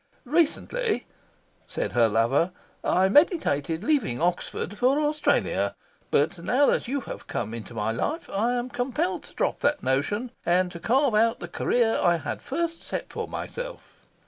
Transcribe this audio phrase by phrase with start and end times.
[0.25, 1.05] "Recently,"
[1.67, 2.53] said her lover,
[2.83, 5.75] "I meditated leaving Oxford for Australia.
[6.09, 9.83] But now that you have come into my life, I am compelled to drop that
[9.83, 13.99] notion, and to carve out the career I had first set for myself.